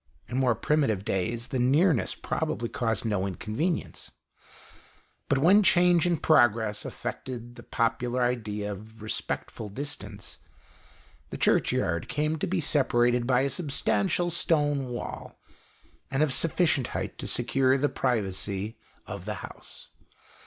[0.27, 4.09] In more primitive days, the nearness probably caused no inconvenience;
[5.29, 10.39] but when change and progress affected the popular idea of respectful distance,
[11.29, 15.39] the Churchyard came to be separated by a substantial stone wall,
[16.09, 19.89] of sufficient height to secure the privacy of the house.